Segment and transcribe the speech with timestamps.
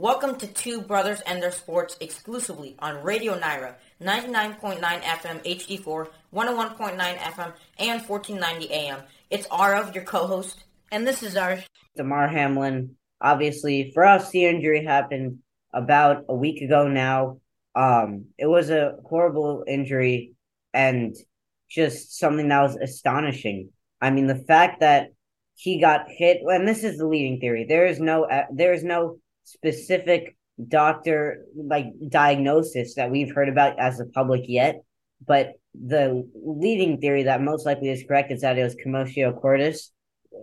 [0.00, 7.18] Welcome to Two Brothers and Their Sports exclusively on Radio Nyra, 99.9 FM HD4, 101.9
[7.18, 9.02] FM, and 1490 AM.
[9.28, 11.58] It's Aarav, your co-host, and this is our
[11.98, 12.96] Damar Hamlin.
[13.20, 15.40] Obviously, for us, the injury happened
[15.74, 17.40] about a week ago now.
[17.74, 20.32] Um, it was a horrible injury
[20.72, 21.14] and
[21.68, 23.68] just something that was astonishing.
[24.00, 25.08] I mean, the fact that
[25.56, 27.66] he got hit, and this is the leading theory.
[27.68, 29.18] There is no, uh, there is no
[29.52, 30.36] specific
[30.68, 34.82] doctor like diagnosis that we've heard about as the public yet,
[35.26, 39.92] but the leading theory that most likely is correct is that it was commotio cordis,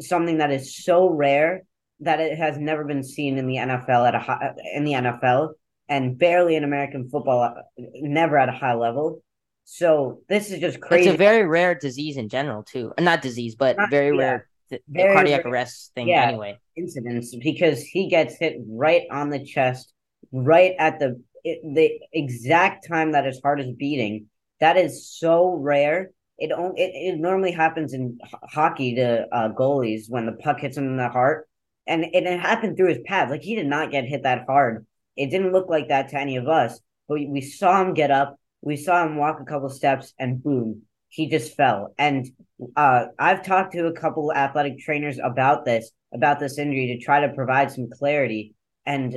[0.00, 1.64] something that is so rare
[2.00, 5.54] that it has never been seen in the NFL at a high, in the NFL
[5.88, 9.22] and barely in American football, never at a high level.
[9.64, 11.08] So this is just crazy.
[11.08, 12.92] It's a very rare disease in general, too.
[12.98, 14.80] Not disease, but Not, very yeah, rare the,
[15.12, 16.08] cardiac arrest thing.
[16.08, 19.92] Yeah, anyway, incidents because he gets hit right on the chest,
[20.32, 24.26] right at the the exact time that his heart is beating.
[24.60, 26.10] That is so rare.
[26.38, 28.18] It only it, it normally happens in
[28.52, 31.48] hockey to uh, goalies when the puck hits him in the heart,
[31.86, 33.30] and it, it happened through his pads.
[33.30, 34.86] Like he did not get hit that hard.
[35.16, 38.10] It didn't look like that to any of us, but we, we saw him get
[38.10, 38.38] up.
[38.60, 41.94] We saw him walk a couple steps, and boom, he just fell.
[41.98, 42.28] And
[42.76, 47.20] uh, I've talked to a couple athletic trainers about this, about this injury to try
[47.20, 48.54] to provide some clarity.
[48.84, 49.16] And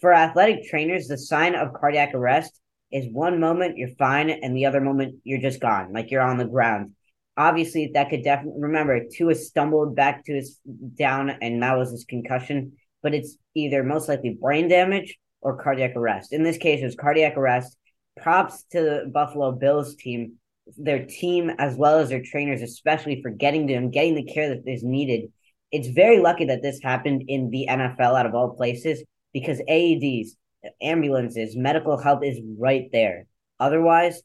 [0.00, 2.58] for athletic trainers, the sign of cardiac arrest
[2.92, 6.38] is one moment you're fine, and the other moment you're just gone, like you're on
[6.38, 6.92] the ground.
[7.36, 10.60] Obviously, that could definitely remember Tua stumbled back to his
[10.96, 12.74] down, and that was his concussion.
[13.02, 16.32] But it's either most likely brain damage or cardiac arrest.
[16.32, 17.76] In this case, it was cardiac arrest.
[18.16, 20.34] Props to the Buffalo Bills team
[20.76, 24.48] their team as well as their trainers, especially for getting to him, getting the care
[24.48, 25.30] that is needed.
[25.70, 29.02] It's very lucky that this happened in the NFL out of all places
[29.32, 30.28] because AEDs,
[30.80, 33.26] ambulances, medical help is right there.
[33.60, 34.22] Otherwise,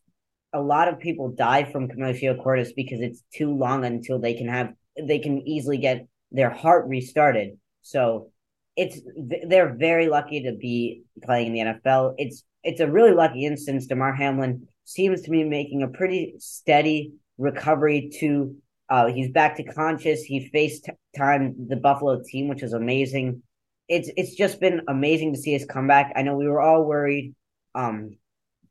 [0.54, 4.48] a lot of people die from commotio cordis because it's too long until they can
[4.48, 7.58] have they can easily get their heart restarted.
[7.82, 8.32] So
[8.76, 9.00] it's
[9.48, 12.16] they're very lucky to be playing in the NFL.
[12.18, 13.88] It's it's a really lucky instance.
[13.88, 18.56] Damar Hamlin seems to be making a pretty steady recovery to
[18.90, 20.24] uh, he's back to conscious.
[20.24, 23.44] He faced time the Buffalo team, which is amazing.
[23.88, 26.14] It's it's just been amazing to see his comeback.
[26.16, 27.36] I know we were all worried.
[27.76, 28.18] Um,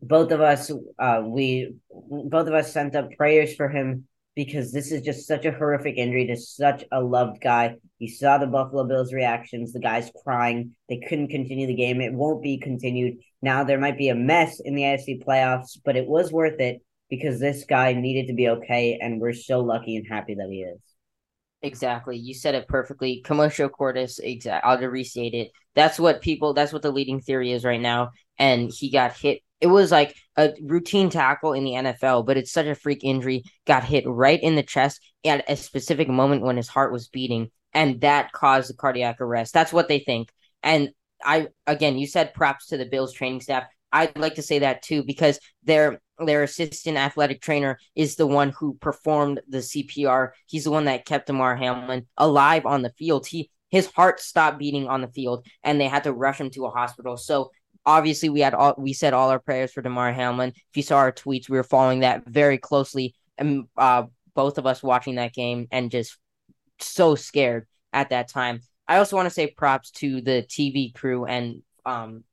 [0.02, 4.92] both of us, uh, we both of us sent up prayers for him because this
[4.92, 7.76] is just such a horrific injury to such a loved guy.
[7.98, 9.72] You saw the Buffalo Bills reactions.
[9.72, 10.76] The guy's crying.
[10.88, 12.00] They couldn't continue the game.
[12.00, 13.18] It won't be continued.
[13.42, 16.82] Now there might be a mess in the AFC playoffs, but it was worth it
[17.08, 20.62] because this guy needed to be okay, and we're so lucky and happy that he
[20.62, 20.80] is.
[21.62, 22.16] Exactly.
[22.16, 23.22] You said it perfectly.
[23.24, 25.50] Commotio cordis, exact I'll just restate it.
[25.74, 28.10] That's what people that's what the leading theory is right now.
[28.38, 32.52] And he got hit it was like a routine tackle in the NFL, but it's
[32.52, 33.42] such a freak injury.
[33.66, 37.50] Got hit right in the chest at a specific moment when his heart was beating,
[37.72, 39.52] and that caused the cardiac arrest.
[39.52, 40.30] That's what they think.
[40.62, 40.90] And
[41.24, 43.64] I again, you said props to the Bills training staff.
[43.92, 48.50] I'd like to say that too because their their assistant athletic trainer is the one
[48.50, 50.30] who performed the CPR.
[50.46, 53.26] He's the one that kept Damar Hamlin alive on the field.
[53.26, 56.66] He his heart stopped beating on the field and they had to rush him to
[56.66, 57.16] a hospital.
[57.16, 57.50] So
[57.88, 60.50] obviously we had all we said all our prayers for Damar Hamlin.
[60.50, 64.04] If you saw our tweets, we were following that very closely, and uh,
[64.34, 66.16] both of us watching that game and just
[66.80, 68.60] so scared at that time.
[68.88, 72.24] I also want to say props to the TV crew and um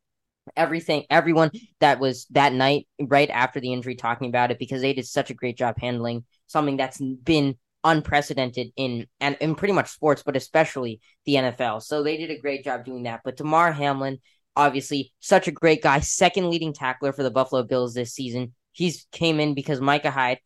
[0.56, 1.50] everything everyone
[1.80, 5.32] that was that night right after the injury talking about it because they did such
[5.32, 7.56] a great job handling something that's been
[7.86, 11.82] unprecedented in and in pretty much sports, but especially the NFL.
[11.84, 13.22] So they did a great job doing that.
[13.24, 14.20] But Damar Hamlin,
[14.56, 18.54] obviously such a great guy, second leading tackler for the Buffalo Bills this season.
[18.72, 20.40] He's came in because Micah Hyde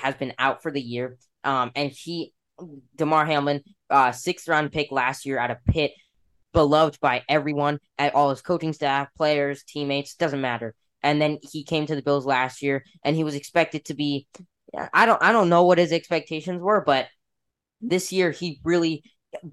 [0.00, 1.18] has been out for the year.
[1.42, 2.32] Um, and he,
[2.96, 5.92] Damar Hamlin, uh, sixth round pick last year out of Pitt,
[6.52, 10.74] beloved by everyone at all his coaching staff, players, teammates, doesn't matter.
[11.02, 14.26] And then he came to the Bills last year, and he was expected to be.
[14.92, 17.06] I don't, I don't know what his expectations were, but
[17.80, 19.04] this year he really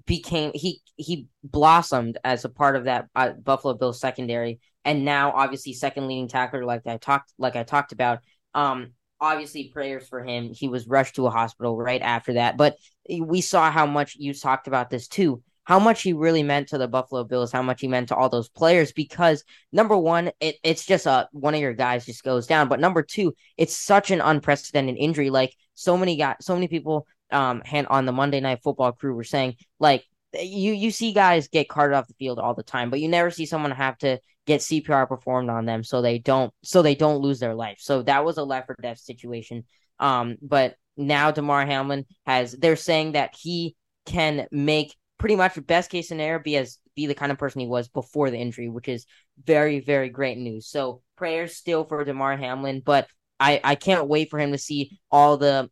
[0.06, 5.32] became he he blossomed as a part of that uh, Buffalo Bills secondary, and now
[5.32, 8.20] obviously second leading tackler, like I talked like I talked about.
[8.54, 10.52] Um, obviously prayers for him.
[10.52, 12.76] He was rushed to a hospital right after that, but
[13.08, 15.42] we saw how much you talked about this too.
[15.64, 18.28] How much he really meant to the Buffalo Bills, how much he meant to all
[18.28, 18.90] those players.
[18.90, 22.68] Because number one, it, it's just a one of your guys just goes down.
[22.68, 25.30] But number two, it's such an unprecedented injury.
[25.30, 29.14] Like so many got so many people um hand on the Monday Night Football crew
[29.14, 30.04] were saying like
[30.34, 33.30] you you see guys get carted off the field all the time, but you never
[33.30, 37.20] see someone have to get CPR performed on them so they don't so they don't
[37.20, 37.78] lose their life.
[37.80, 39.64] So that was a life or death situation.
[39.98, 43.76] Um, but now Damar Hamlin has they're saying that he
[44.06, 47.60] can make pretty much the best case scenario be as be the kind of person
[47.60, 49.06] he was before the injury, which is
[49.44, 50.66] very very great news.
[50.68, 53.06] So prayers still for Damar Hamlin, but
[53.38, 55.70] I I can't wait for him to see all the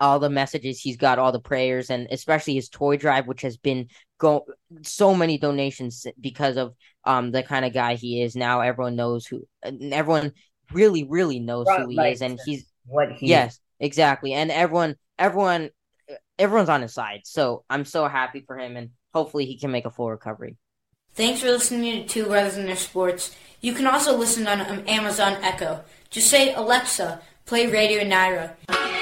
[0.00, 3.56] all the messages he's got, all the prayers, and especially his toy drive, which has
[3.56, 3.88] been
[4.18, 4.46] go
[4.82, 6.74] so many donations because of
[7.04, 8.34] um the kind of guy he is.
[8.34, 10.32] Now everyone knows who, everyone
[10.72, 14.96] really really knows right, who he is, and he's what he yes exactly, and everyone
[15.18, 15.70] everyone
[16.38, 17.20] everyone's on his side.
[17.24, 20.56] So I'm so happy for him, and hopefully he can make a full recovery.
[21.14, 23.34] Thanks for listening to Two Brothers in Their Sports.
[23.60, 25.84] You can also listen on Amazon Echo.
[26.08, 28.99] Just say Alexa, play Radio Nyra.